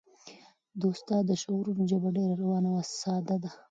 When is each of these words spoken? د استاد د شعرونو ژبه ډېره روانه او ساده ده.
د 0.79 0.81
استاد 0.93 1.23
د 1.27 1.31
شعرونو 1.41 1.83
ژبه 1.91 2.09
ډېره 2.17 2.35
روانه 2.41 2.69
او 2.73 2.81
ساده 2.99 3.35
ده. 3.43 3.51